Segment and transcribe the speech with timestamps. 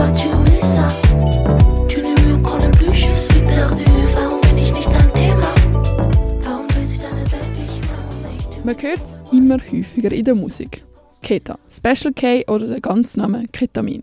[0.00, 0.88] toi tu oublies ça.
[1.88, 3.84] Tu n'es mieux qu'on n'est plus, je suis perdu.
[4.14, 5.48] Warum bin ich nicht dein Thema?
[6.42, 10.24] Warum will sie deine Welt nicht mehr und nicht Man hört es immer häufiger in
[10.24, 10.84] der Musik.
[11.22, 14.02] Keta, Special K oder der ganze Name Ketamin.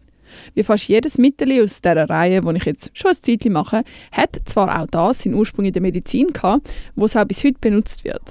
[0.53, 4.39] Wie fast jedes Mittel aus dieser Reihe, die ich jetzt schon ein Zeitchen mache, hat
[4.45, 8.05] zwar auch das seinen Ursprung in der Medizin gehabt, wo es auch bis heute benutzt
[8.05, 8.21] wird.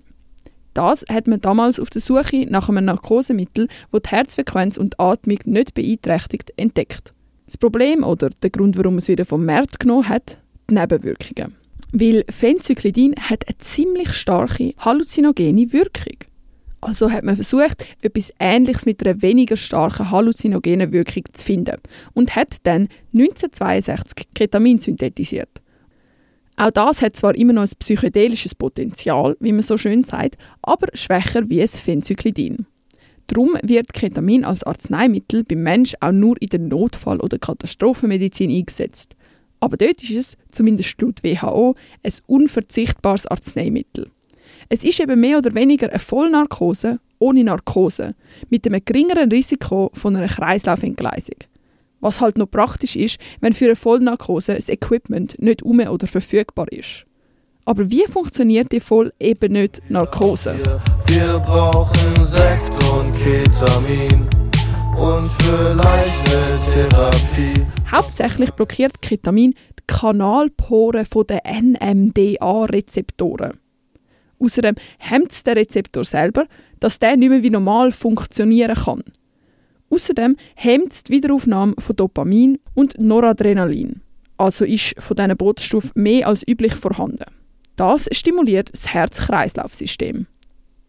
[0.74, 5.40] Das hat man damals auf der Suche nach einem Narkosemittel, das die Herzfrequenz und Atmung
[5.46, 7.14] nicht beeinträchtigt, entdeckt.
[7.48, 11.59] Das Problem oder der Grund, warum man es wieder vom Markt genommen hat, die Nebenwirkungen.
[11.92, 16.18] Weil Phencyclidin hat eine ziemlich starke halluzinogene Wirkung.
[16.82, 21.78] Also hat man versucht, etwas Ähnliches mit einer weniger starken halluzinogenen Wirkung zu finden
[22.14, 25.50] und hat dann 1962 Ketamin synthetisiert.
[26.56, 30.88] Auch das hat zwar immer noch ein psychedelisches Potenzial, wie man so schön sagt, aber
[30.94, 32.66] schwächer wie es Phencyclidin.
[33.28, 39.16] Darum wird Ketamin als Arzneimittel beim Mensch auch nur in der Notfall- oder Katastrophenmedizin eingesetzt.
[39.60, 44.10] Aber dort ist es, zumindest laut WHO, ein unverzichtbares Arzneimittel.
[44.70, 48.16] Es ist eben mehr oder weniger eine Vollnarkose ohne Narkose,
[48.50, 51.36] mit einem geringeren Risiko von einer Kreislaufentgleisung.
[52.00, 56.72] Was halt noch praktisch ist, wenn für eine Vollnarkose das Equipment nicht um oder verfügbar
[56.72, 57.06] ist.
[57.66, 60.56] Aber wie funktioniert die voll eben nicht Narkose?
[61.06, 64.39] Wir, wir brauchen Sekt und Ketamin
[65.00, 67.66] und vielleicht eine Therapie.
[67.90, 73.54] Hauptsächlich blockiert Ketamin die Kanalporen der NMDA-Rezeptoren.
[74.40, 76.46] Außerdem hemmt es den Rezeptor selber,
[76.80, 79.04] dass der nicht mehr wie normal funktionieren kann.
[79.90, 84.02] Außerdem hemmt es die Wiederaufnahme von Dopamin und Noradrenalin.
[84.38, 87.26] Also ist von diesen Botenstoffen mehr als üblich vorhanden.
[87.76, 90.28] Das stimuliert das Herz-Kreislauf-System.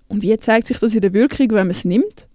[0.08, 2.28] Und wie zeigt sich das in der Wirkung, wenn man es nimmt?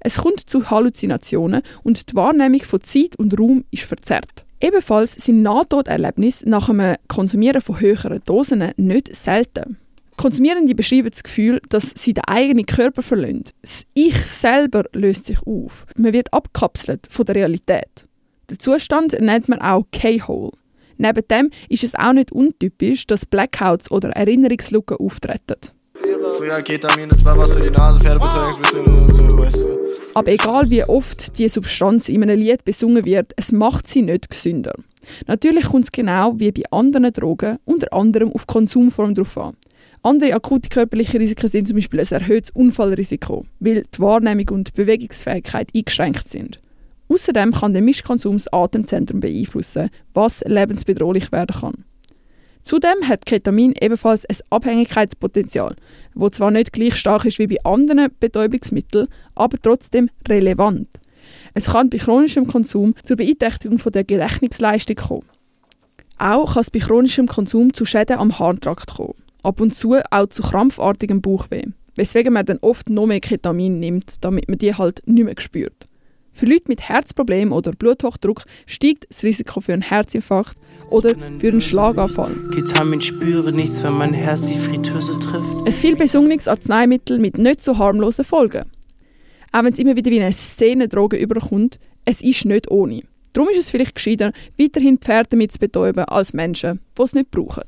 [0.00, 4.44] Es kommt zu Halluzinationen und die Wahrnehmung von Zeit und Raum ist verzerrt.
[4.60, 9.78] Ebenfalls sind Nahtoderlebnisse nach dem Konsumieren von höheren Dosen nicht selten.
[10.16, 13.44] Konsumierende beschreiben das Gefühl, dass sie den eigenen Körper verlieren.
[13.60, 15.86] Das Ich selber löst sich auf.
[15.94, 18.06] Man wird abkapselt von der Realität.
[18.50, 20.52] Den Zustand nennt man auch K-Hole.
[20.96, 25.56] Neben dem ist es auch nicht untypisch, dass Blackouts oder Erinnerungslücken auftreten.
[26.38, 29.78] Früher Ketamin, das war was für die Nase, Pferdebetäubungsmittel und so, weißt du.
[30.14, 34.30] Aber egal wie oft die Substanz in einem Lied besungen wird, es macht sie nicht
[34.30, 34.74] gesünder.
[35.26, 39.56] Natürlich kommt es genau wie bei anderen Drogen unter anderem auf die Konsumform drauf an.
[40.02, 44.72] Andere akute körperliche Risiken sind zum Beispiel ein erhöhtes Unfallrisiko, weil die Wahrnehmung und die
[44.72, 46.60] Bewegungsfähigkeit eingeschränkt sind.
[47.08, 51.84] Außerdem kann der Mischkonsum das Atemzentrum beeinflussen, was lebensbedrohlich werden kann.
[52.66, 55.76] Zudem hat Ketamin ebenfalls ein Abhängigkeitspotenzial,
[56.16, 59.06] wo zwar nicht gleich stark ist wie bei anderen Betäubungsmitteln,
[59.36, 60.88] aber trotzdem relevant.
[61.54, 65.26] Es kann bei chronischem Konsum zur Beeinträchtigung von der Gedächtnisleistung kommen.
[66.18, 69.14] Auch kann es bei chronischem Konsum zu Schäden am Harntrakt kommen.
[69.44, 71.66] Ab und zu auch zu krampfartigem Bauchweh.
[71.94, 75.85] Weswegen man dann oft noch mehr Ketamin nimmt, damit man die halt nicht mehr spürt.
[76.36, 80.58] Für Leute mit Herzproblemen oder Bluthochdruck steigt das Risiko für einen Herzinfarkt
[80.90, 82.30] oder für einen Schlaganfall.
[82.52, 85.66] Ketamin spüre nichts, wenn mein Herz die Fritteuse trifft.
[85.66, 88.70] Ein viel besungenes Arzneimittel mit nicht so harmlosen Folgen.
[89.50, 93.04] Auch wenn es immer wieder wie eine Szenendroge überkommt, es ist nicht ohne.
[93.32, 97.30] Darum ist es vielleicht gescheiter, weiterhin Pferde mit zu betäuben als Menschen, die es nicht
[97.30, 97.64] brauchen.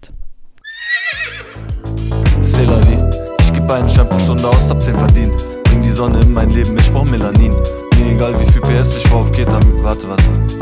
[2.43, 2.99] C'est la vie.
[3.41, 5.37] Ich geb einen Schein pro Stunde aus, hab 10 verdient.
[5.65, 7.55] Bring die Sonne in mein Leben, ich brauch Melanin.
[8.09, 9.83] Egal wie viel PS, ich war auf Ketamin.
[9.83, 10.58] Warte, warte.